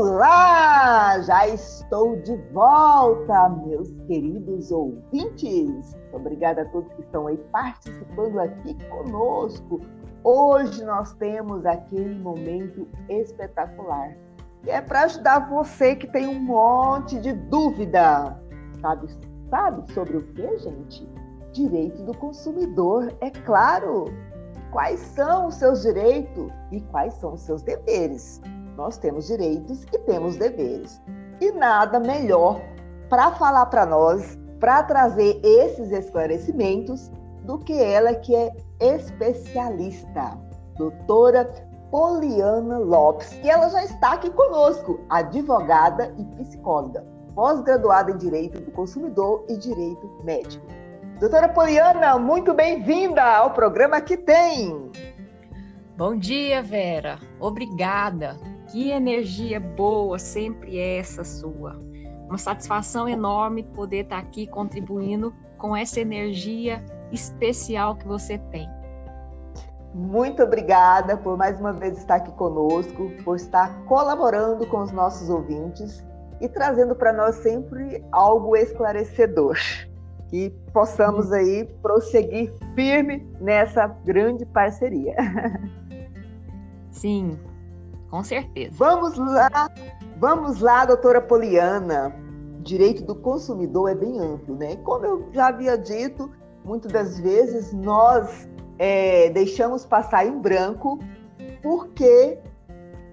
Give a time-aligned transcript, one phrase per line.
[0.00, 1.20] Olá!
[1.22, 5.96] Já estou de volta, meus queridos ouvintes.
[6.12, 9.80] Obrigada a todos que estão aí participando aqui conosco.
[10.22, 14.16] Hoje nós temos aquele momento espetacular,
[14.62, 18.40] que é para ajudar você que tem um monte de dúvida.
[18.80, 19.08] Sabe,
[19.50, 21.08] sabe sobre o que, gente?
[21.52, 24.04] Direito do consumidor, é claro.
[24.70, 28.40] Quais são os seus direitos e quais são os seus deveres?
[28.78, 31.02] Nós temos direitos e temos deveres.
[31.40, 32.60] E nada melhor
[33.10, 37.10] para falar para nós, para trazer esses esclarecimentos,
[37.42, 40.38] do que ela que é especialista,
[40.76, 41.44] doutora
[41.90, 47.04] Poliana Lopes, que ela já está aqui conosco, advogada e psicóloga,
[47.34, 50.64] pós-graduada em Direito do Consumidor e Direito Médico.
[51.18, 54.92] Doutora Poliana, muito bem-vinda ao programa que tem.
[55.96, 57.18] Bom dia, Vera.
[57.40, 58.36] Obrigada.
[58.68, 61.80] Que energia boa sempre é essa sua.
[62.28, 68.68] Uma satisfação enorme poder estar aqui contribuindo com essa energia especial que você tem.
[69.94, 75.30] Muito obrigada por mais uma vez estar aqui conosco, por estar colaborando com os nossos
[75.30, 76.04] ouvintes
[76.38, 79.56] e trazendo para nós sempre algo esclarecedor.
[80.28, 85.16] Que possamos aí prosseguir firme nessa grande parceria.
[86.90, 87.38] Sim,
[88.10, 88.74] com certeza.
[88.76, 89.70] Vamos lá,
[90.18, 92.14] vamos lá, doutora Poliana.
[92.60, 94.76] Direito do consumidor é bem amplo, né?
[94.76, 96.30] Como eu já havia dito,
[96.64, 98.48] muitas das vezes nós
[98.78, 100.98] é, deixamos passar em branco
[101.62, 102.38] porque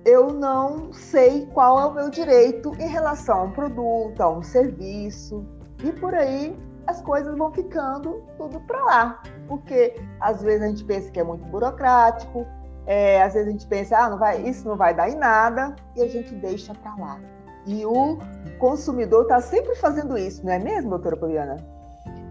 [0.05, 4.43] eu não sei qual é o meu direito em relação a um produto, a um
[4.43, 5.43] serviço,
[5.83, 9.23] e por aí as coisas vão ficando tudo para lá.
[9.47, 12.45] Porque às vezes a gente pensa que é muito burocrático,
[12.85, 15.75] é, às vezes a gente pensa, ah, não vai, isso não vai dar em nada,
[15.95, 17.19] e a gente deixa para lá.
[17.65, 18.17] E o
[18.59, 21.57] consumidor está sempre fazendo isso, não é mesmo, doutora Poliana?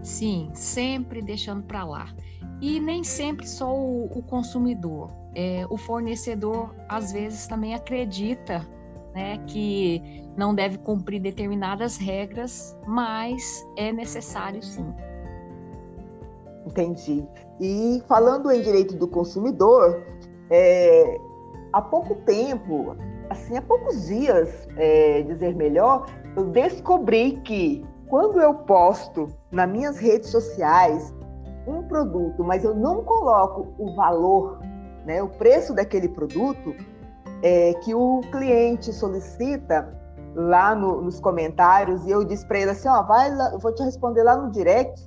[0.01, 2.07] Sim, sempre deixando para lá.
[2.61, 5.11] E nem sempre só o, o consumidor.
[5.33, 8.65] É, o fornecedor, às vezes, também acredita
[9.13, 14.93] né, que não deve cumprir determinadas regras, mas é necessário sim.
[16.65, 17.25] Entendi.
[17.59, 20.03] E falando em direito do consumidor,
[20.55, 21.19] é,
[21.73, 22.95] há pouco tempo,
[23.29, 26.05] assim, há poucos dias, é, dizer melhor,
[26.37, 31.13] eu descobri que quando eu posto nas minhas redes sociais
[31.67, 34.59] um produto, mas eu não coloco o valor,
[35.05, 36.73] né, o preço daquele produto,
[37.43, 39.93] é, que o cliente solicita
[40.35, 43.73] lá no, nos comentários e eu disse para ele assim, ó, vai lá, eu vou
[43.73, 45.01] te responder lá no direct.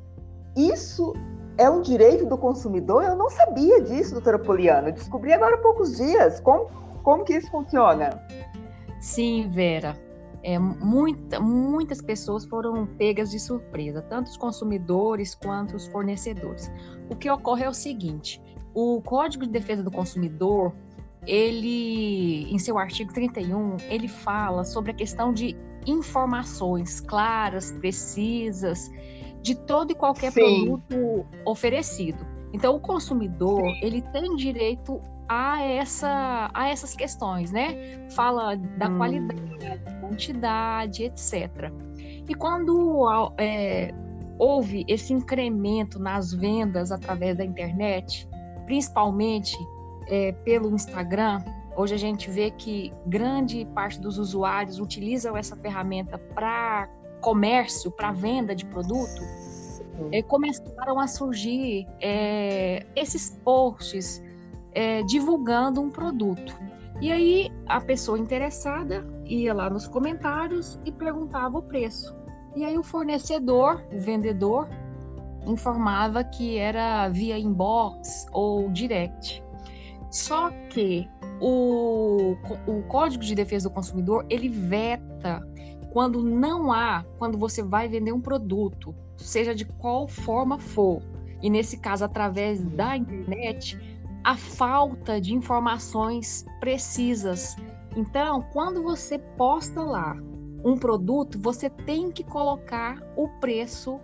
[0.57, 1.13] Isso
[1.59, 3.03] é um direito do consumidor?
[3.03, 4.89] Eu não sabia disso, doutora Poliana.
[4.89, 6.41] Eu descobri agora há poucos dias.
[6.41, 6.71] Como,
[7.03, 8.11] como que isso funciona?
[9.01, 9.97] Sim, Vera.
[10.43, 16.71] É, muita, muitas pessoas foram pegas de surpresa, tanto os consumidores quanto os fornecedores.
[17.11, 18.41] O que ocorre é o seguinte:
[18.73, 20.73] o Código de Defesa do Consumidor,
[21.27, 28.91] ele, em seu artigo 31, ele fala sobre a questão de informações claras, precisas,
[29.43, 30.67] de todo e qualquer Sim.
[30.67, 32.27] produto oferecido.
[32.53, 33.81] Então, o consumidor Sim.
[33.83, 38.09] ele tem direito a, essa, a essas questões, né?
[38.11, 38.97] Fala da hum.
[38.97, 39.41] qualidade,
[40.01, 41.71] quantidade, etc.
[42.29, 43.07] E quando
[43.39, 43.93] é,
[44.39, 48.29] houve esse incremento nas vendas através da internet,
[48.65, 49.57] principalmente
[50.09, 51.43] é, pelo Instagram,
[51.77, 56.89] hoje a gente vê que grande parte dos usuários utilizam essa ferramenta para
[57.21, 59.23] comércio, para venda de produto,
[60.13, 64.23] é, começaram a surgir é, esses posts
[64.73, 66.57] é, divulgando um produto.
[67.01, 72.17] E aí a pessoa interessada ia lá nos comentários e perguntava o preço.
[72.57, 74.69] E aí o fornecedor, o vendedor,
[75.47, 79.43] informava que era via inbox ou direct.
[80.11, 81.09] Só que
[81.41, 85.41] o, o Código de Defesa do Consumidor ele veta
[85.99, 91.03] quando não há, quando você vai vender um produto, seja de qual forma for,
[91.43, 93.77] e nesse caso através da internet,
[94.23, 97.57] a falta de informações precisas.
[97.97, 100.17] Então, quando você posta lá
[100.65, 103.99] um produto, você tem que colocar o preço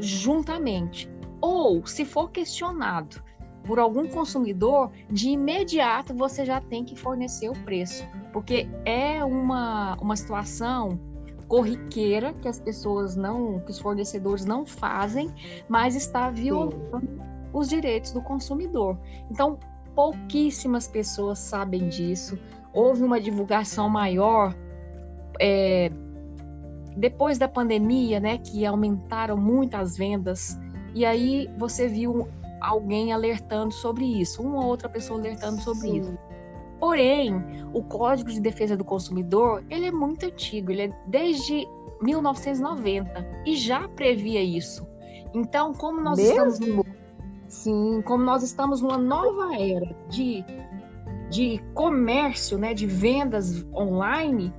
[0.00, 1.08] juntamente.
[1.40, 3.22] Ou, se for questionado
[3.64, 8.04] por algum consumidor, de imediato você já tem que fornecer o preço,
[8.36, 11.00] porque é uma, uma situação
[11.48, 15.32] corriqueira que as pessoas não, que os fornecedores não fazem,
[15.70, 17.18] mas está violando Sim.
[17.50, 18.98] os direitos do consumidor.
[19.30, 19.58] Então,
[19.94, 22.38] pouquíssimas pessoas sabem disso.
[22.74, 24.54] houve uma divulgação maior
[25.40, 25.90] é,
[26.94, 30.60] depois da pandemia, né, que aumentaram muito as vendas,
[30.94, 32.28] e aí você viu
[32.60, 36.00] alguém alertando sobre isso, uma ou outra pessoa alertando sobre Sim.
[36.00, 36.25] isso.
[36.78, 37.34] Porém,
[37.72, 41.66] o Código de Defesa do Consumidor, ele é muito antigo, ele é desde
[42.02, 44.86] 1990 e já previa isso.
[45.34, 46.48] Então, como nós Mesmo?
[46.48, 46.86] estamos
[47.48, 50.44] sim, como nós estamos numa nova era de
[51.30, 54.54] de comércio, né, de vendas online,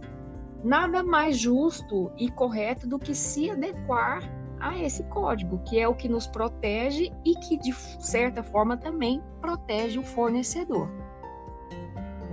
[0.63, 4.21] nada mais justo e correto do que se adequar
[4.59, 9.21] a esse código, que é o que nos protege e que, de certa forma, também
[9.39, 10.89] protege o fornecedor.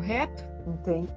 [0.04, 0.44] Correto?
[0.66, 1.08] Entendi.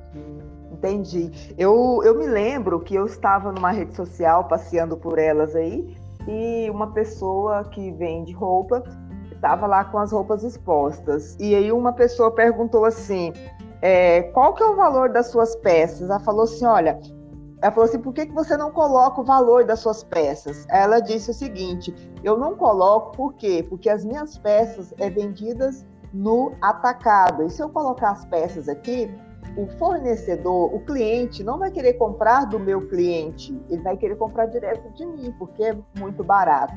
[0.71, 1.55] Entendi.
[1.57, 5.97] Eu, eu me lembro que eu estava numa rede social passeando por elas aí
[6.27, 8.83] e uma pessoa que vende roupa
[9.31, 11.35] estava lá com as roupas expostas.
[11.37, 13.33] E aí uma pessoa perguntou assim:
[13.81, 16.09] é, qual que é o valor das suas peças?
[16.09, 16.99] Ela falou assim: olha,
[17.61, 20.65] ela falou assim: por que, que você não coloca o valor das suas peças?
[20.69, 21.93] Ela disse o seguinte:
[22.23, 23.65] eu não coloco, por quê?
[23.67, 27.43] Porque as minhas peças é vendidas no atacado.
[27.43, 29.09] E se eu colocar as peças aqui,
[29.57, 34.45] o fornecedor, o cliente, não vai querer comprar do meu cliente, ele vai querer comprar
[34.45, 36.75] direto de mim, porque é muito barato.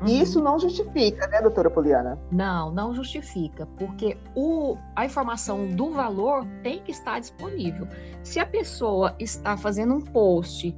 [0.00, 0.06] Uhum.
[0.06, 2.18] E isso não justifica, né, doutora Poliana?
[2.30, 7.86] Não, não justifica, porque o, a informação do valor tem que estar disponível.
[8.22, 10.76] Se a pessoa está fazendo um post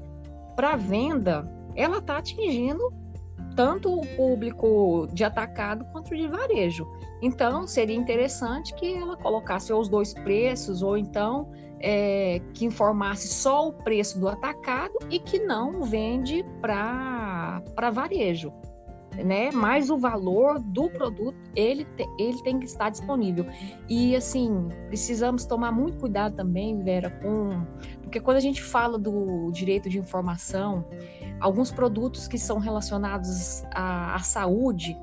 [0.56, 2.92] para venda, ela está atingindo
[3.54, 6.86] tanto o público de atacado quanto de varejo.
[7.20, 11.50] Então, seria interessante que ela colocasse os dois preços, ou então
[11.80, 17.62] é, que informasse só o preço do atacado e que não vende para
[17.92, 18.52] varejo
[19.16, 19.50] né?
[19.52, 23.44] Mas o valor do produto, ele, te, ele tem que estar disponível.
[23.88, 27.64] E assim, precisamos tomar muito cuidado também, Vera, com.
[28.02, 30.84] Porque quando a gente fala do direito de informação,
[31.42, 34.96] alguns produtos que são relacionados à, à saúde,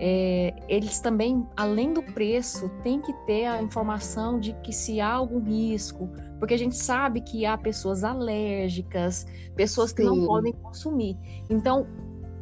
[0.00, 5.12] é, eles também, além do preço, tem que ter a informação de que se há
[5.12, 9.26] algum risco, porque a gente sabe que há pessoas alérgicas,
[9.56, 10.08] pessoas que Sim.
[10.08, 11.16] não podem consumir.
[11.50, 11.86] Então,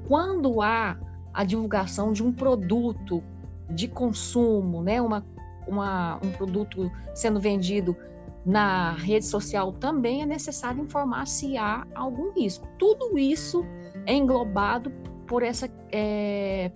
[0.06, 0.99] quando há
[1.32, 3.23] a divulgação de um produto
[3.70, 5.25] de consumo, né, uma,
[5.67, 7.96] uma, um produto sendo vendido
[8.44, 12.67] na rede social, também é necessário informar se há algum risco.
[12.79, 13.65] Tudo isso
[14.06, 14.91] é englobado
[15.27, 16.71] por essa é,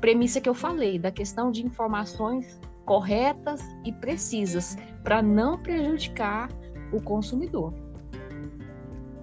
[0.00, 6.48] premissa que eu falei, da questão de informações corretas e precisas, para não prejudicar
[6.92, 7.74] o consumidor.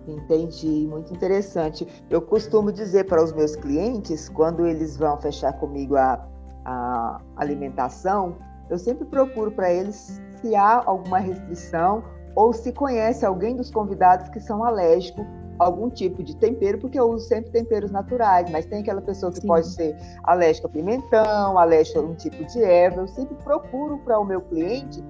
[0.05, 1.87] Entendi, muito interessante.
[2.09, 6.27] Eu costumo dizer para os meus clientes, quando eles vão fechar comigo a,
[6.65, 8.37] a alimentação,
[8.69, 12.03] eu sempre procuro para eles se há alguma restrição
[12.35, 15.25] ou se conhece alguém dos convidados que são alérgicos
[15.57, 19.31] a algum tipo de tempero, porque eu uso sempre temperos naturais, mas tem aquela pessoa
[19.31, 19.47] que Sim.
[19.47, 23.01] pode ser alérgica a pimentão, alérgica a um tipo de erva.
[23.01, 25.01] Eu sempre procuro para o meu cliente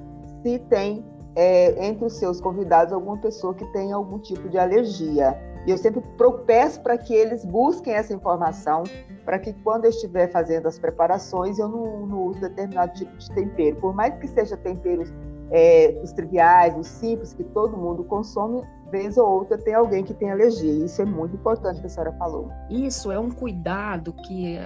[0.44, 1.04] se tem
[1.36, 5.38] é, entre os seus convidados alguma pessoa que tenha algum tipo de alergia.
[5.66, 6.04] E eu sempre
[6.46, 8.84] peço para que eles busquem essa informação,
[9.24, 13.32] para que quando eu estiver fazendo as preparações, eu não, não use determinado tipo de
[13.32, 13.78] tempero.
[13.78, 15.12] Por mais que seja temperos
[15.52, 18.62] é, os triviais, os simples, que todo mundo consome,
[18.92, 20.86] vez ou outra tem alguém que tem alergia.
[20.86, 22.50] Isso é muito importante que a senhora falou.
[22.70, 24.60] Isso é um cuidado que,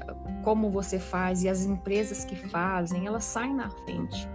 [0.44, 4.28] como você faz e as empresas que fazem, elas saem na frente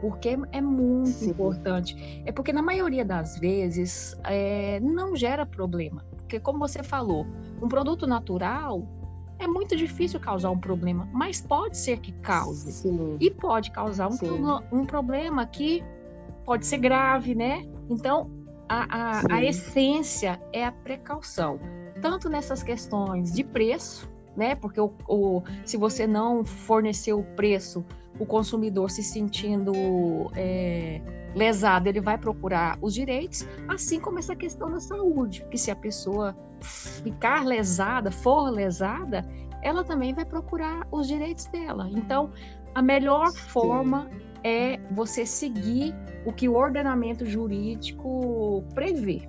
[0.00, 1.30] porque é muito Sim.
[1.30, 2.22] importante.
[2.24, 6.04] É porque na maioria das vezes é, não gera problema.
[6.16, 7.26] Porque como você falou,
[7.60, 8.86] um produto natural
[9.38, 12.70] é muito difícil causar um problema, mas pode ser que cause.
[12.72, 13.16] Sim.
[13.18, 15.82] E pode causar um, pro, um problema que
[16.44, 17.66] pode ser grave, né?
[17.88, 18.30] Então,
[18.68, 21.58] a, a, a essência é a precaução.
[22.00, 24.54] Tanto nessas questões de preço, né?
[24.54, 27.84] Porque o, o, se você não fornecer o preço,
[28.18, 29.72] o consumidor se sentindo
[30.34, 31.00] é,
[31.34, 35.76] lesado, ele vai procurar os direitos, assim como essa questão da saúde, que se a
[35.76, 39.24] pessoa ficar lesada, for lesada,
[39.62, 41.88] ela também vai procurar os direitos dela.
[41.90, 42.30] Então,
[42.74, 43.38] a melhor Sim.
[43.48, 44.10] forma
[44.42, 45.94] é você seguir
[46.24, 49.28] o que o ordenamento jurídico prevê.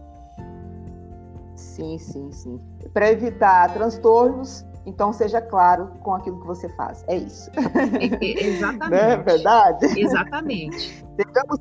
[1.55, 2.59] Sim, sim, sim.
[2.93, 7.03] Para evitar transtornos, então, seja claro com aquilo que você faz.
[7.07, 7.51] É isso.
[8.21, 8.89] Exatamente.
[8.89, 9.99] Não é verdade?
[9.99, 11.05] Exatamente.
[11.15, 11.59] Sejamos,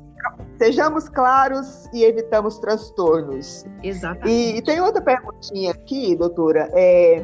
[0.57, 3.65] sejamos claros e evitamos transtornos.
[3.83, 4.29] Exatamente.
[4.29, 6.67] E, e, tem outra perguntinha aqui, doutora.
[6.73, 7.23] É,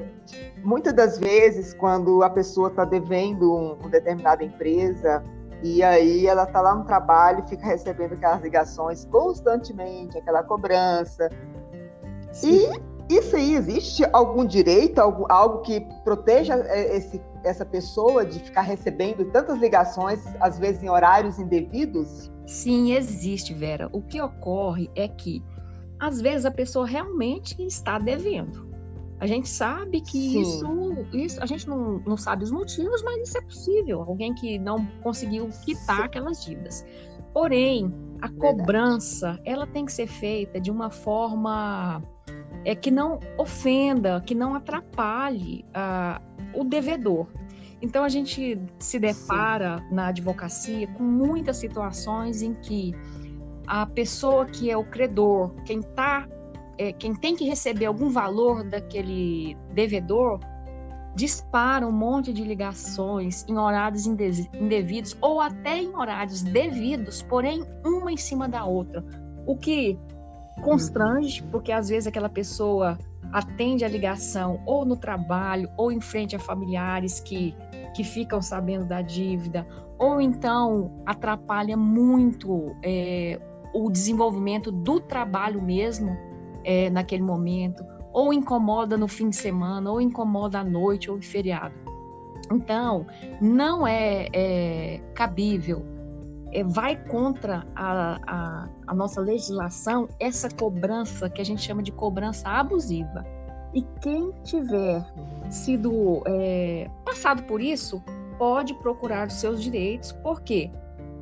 [0.63, 5.23] muitas das vezes, quando a pessoa está devendo um, uma determinada empresa,
[5.63, 11.29] E aí ela está lá no trabalho, fica recebendo aquelas ligações constantemente, aquela cobrança.
[12.31, 12.69] Sim.
[12.71, 18.39] E isso aí, existe algum direito, algo, algo que proteja é, esse, essa pessoa de
[18.39, 22.31] ficar recebendo tantas ligações, às vezes em horários indevidos?
[22.45, 23.89] Sim, existe, Vera.
[23.93, 25.41] O que ocorre é que,
[25.99, 28.67] às vezes, a pessoa realmente está devendo.
[29.19, 30.63] A gente sabe que isso,
[31.11, 34.01] isso, a gente não, não sabe os motivos, mas isso é possível.
[34.01, 36.03] Alguém que não conseguiu quitar Sim.
[36.03, 36.85] aquelas dívidas.
[37.33, 38.57] Porém, a Verdade.
[38.57, 42.03] cobrança, ela tem que ser feita de uma forma
[42.65, 46.21] é, que não ofenda, que não atrapalhe uh,
[46.53, 47.27] o devedor.
[47.81, 49.95] Então a gente se depara Sim.
[49.95, 52.93] na advocacia com muitas situações em que
[53.67, 56.27] a pessoa que é o credor, quem tá,
[56.77, 60.39] é, quem tem que receber algum valor daquele devedor,
[61.15, 68.11] dispara um monte de ligações em horários indevidos ou até em horários devidos, porém uma
[68.11, 69.03] em cima da outra,
[69.45, 69.97] o que
[70.61, 72.97] constrange, porque às vezes aquela pessoa
[73.31, 77.53] atende a ligação ou no trabalho ou em frente a familiares que,
[77.93, 79.67] que ficam sabendo da dívida,
[79.99, 83.39] ou então atrapalha muito é,
[83.73, 86.17] o desenvolvimento do trabalho mesmo
[86.63, 87.83] é, naquele momento,
[88.13, 91.75] ou incomoda no fim de semana, ou incomoda à noite ou em feriado.
[92.51, 93.05] Então,
[93.41, 95.96] não é, é cabível
[96.51, 101.91] é, vai contra a, a, a, nossa legislação essa cobrança que a gente chama de
[101.91, 103.25] cobrança abusiva.
[103.73, 105.05] E quem tiver
[105.49, 108.01] sido é, passado por isso
[108.37, 110.71] pode procurar os seus direitos, porque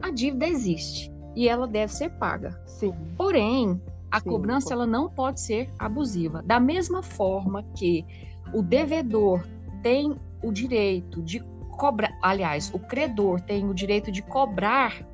[0.02, 2.60] a dívida existe e ela deve ser paga.
[2.66, 2.94] Sim.
[3.18, 4.30] Porém, a Sim.
[4.30, 6.42] cobrança ela não pode ser abusiva.
[6.44, 8.06] Da mesma forma que
[8.54, 9.46] o devedor
[9.82, 11.44] tem o direito de
[11.76, 15.06] cobrar, aliás, o credor tem o direito de cobrar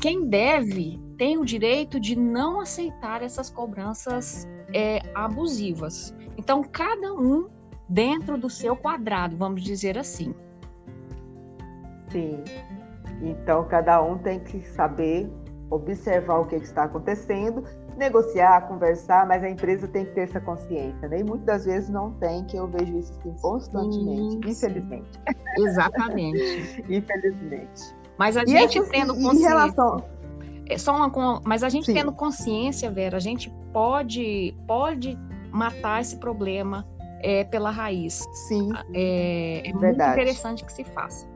[0.00, 6.14] quem deve tem o direito de não aceitar essas cobranças é, abusivas.
[6.36, 7.48] Então, cada um
[7.88, 10.34] dentro do seu quadrado, vamos dizer assim.
[12.10, 12.42] Sim.
[13.22, 15.30] Então, cada um tem que saber
[15.70, 17.64] observar o que, está acontecendo,
[17.96, 21.20] negociar, conversar, mas a empresa tem que ter essa consciência, né?
[21.20, 25.20] E muitas das vezes não tem, que eu vejo isso assim, constantemente, sim, infelizmente.
[25.58, 26.84] Exatamente.
[26.88, 27.94] infelizmente.
[28.18, 29.48] Mas a e gente essa, tendo consciência.
[29.48, 30.04] Relação...
[30.68, 31.94] É só uma, mas a gente Sim.
[31.94, 35.16] tendo consciência, Vera, a gente pode, pode
[35.52, 36.84] matar esse problema
[37.22, 38.26] é, pela raiz.
[38.48, 38.70] Sim.
[38.92, 41.26] É, é muito interessante que se faça.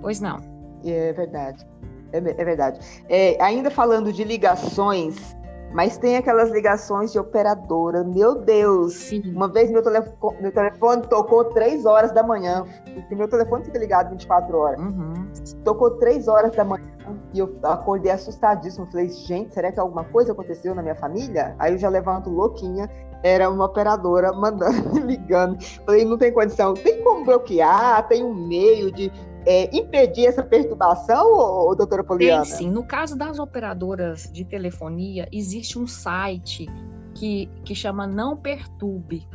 [0.00, 0.38] Pois não.
[0.84, 1.66] É verdade.
[2.12, 2.80] É, é verdade.
[3.08, 5.36] É, ainda falando de ligações,
[5.72, 8.02] mas tem aquelas ligações de operadora.
[8.04, 8.94] Meu Deus!
[8.94, 9.22] Sim.
[9.34, 12.64] Uma vez meu telefone, meu telefone tocou três horas da manhã.
[13.10, 14.80] E meu telefone fica ligado 24 horas.
[14.80, 15.28] Uhum.
[15.64, 16.98] Tocou três horas da manhã
[17.32, 18.86] e eu acordei assustadíssimo.
[18.86, 21.54] Falei, gente, será que alguma coisa aconteceu na minha família?
[21.58, 22.88] Aí eu já levanto louquinha.
[23.22, 25.62] Era uma operadora mandando, ligando.
[25.84, 26.74] Falei, não tem condição.
[26.74, 28.06] Tem como bloquear?
[28.08, 29.10] Tem um meio de
[29.46, 32.44] é, impedir essa perturbação, ou, doutora Poliana?
[32.44, 32.70] Tem sim.
[32.70, 36.66] No caso das operadoras de telefonia, existe um site
[37.14, 39.26] que, que chama Não Perturbe,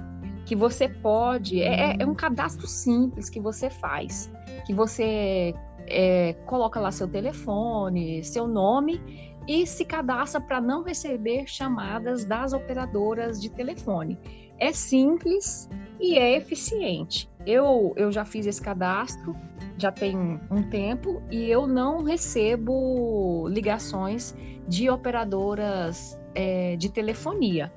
[0.45, 1.61] que você pode.
[1.61, 4.31] É, é, é um cadastro simples que você faz,
[4.65, 5.53] que você
[5.87, 9.01] é, coloca lá seu telefone, seu nome
[9.47, 14.17] e se cadastra para não receber chamadas das operadoras de telefone.
[14.57, 15.69] É simples
[15.99, 17.29] e é eficiente.
[17.45, 19.35] Eu, eu já fiz esse cadastro,
[19.77, 24.35] já tem um tempo, e eu não recebo ligações
[24.67, 27.71] de operadoras é, de telefonia.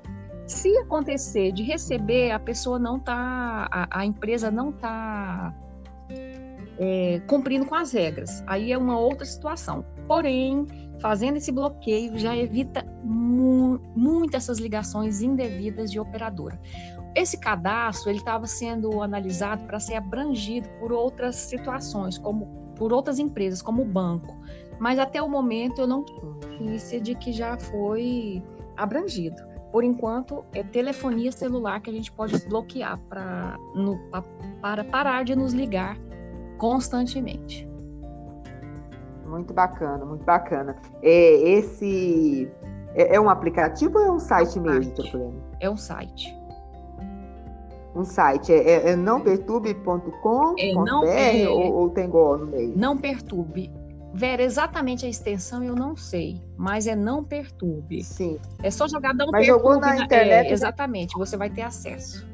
[0.45, 5.53] Se acontecer de receber, a pessoa não está, a, a, empresa não está
[6.79, 8.43] é, cumprindo com as regras.
[8.47, 9.83] Aí é uma outra situação.
[10.07, 10.65] Porém,
[10.99, 16.59] fazendo esse bloqueio já evita mu muito essas ligações indevidas de operadora.
[17.15, 23.19] Esse cadastro ele estava sendo analisado para ser abrangido por outras situações, como por outras
[23.19, 24.35] empresas, como o banco.
[24.79, 26.05] Mas até o momento eu não
[26.59, 28.43] notícia de que já foi
[28.75, 29.35] abrangido.
[29.71, 34.23] Por enquanto, é telefonia celular que a gente pode bloquear pra, no, pra,
[34.61, 35.97] para parar de nos ligar
[36.57, 37.66] constantemente.
[39.27, 40.75] Muito bacana, muito bacana.
[41.01, 42.49] É, esse
[42.95, 45.33] é, é um aplicativo ou é um site é um mesmo, site.
[45.59, 46.37] É um site
[47.97, 48.53] um site?
[48.53, 52.73] É, é, é nãoperturbe.com.br é, não, é, ou, ou tem gol no meio?
[52.75, 53.71] Não perturbe.
[54.13, 58.03] Vera, exatamente a extensão eu não sei, mas é não perturbe.
[58.03, 58.39] Sim.
[58.63, 59.63] É só jogar não mas perturbe.
[59.63, 60.49] jogou na internet.
[60.49, 62.25] É, exatamente, você vai ter acesso.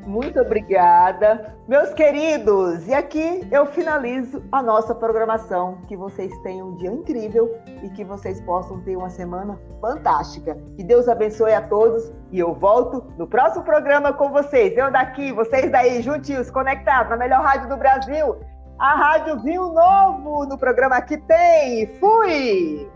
[0.06, 2.86] Muito obrigada, meus queridos.
[2.88, 5.78] E aqui eu finalizo a nossa programação.
[5.86, 10.56] Que vocês tenham um dia incrível e que vocês possam ter uma semana fantástica.
[10.76, 14.76] Que Deus abençoe a todos e eu volto no próximo programa com vocês.
[14.76, 18.36] Eu daqui, vocês daí, juntinhos, conectados na melhor rádio do Brasil,
[18.78, 21.86] a Rádio Vinho Novo, no programa que tem.
[21.98, 22.90] Fui!